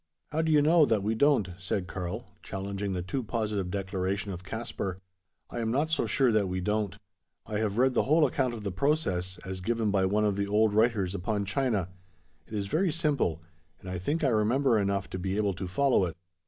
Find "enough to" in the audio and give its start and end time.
14.79-15.19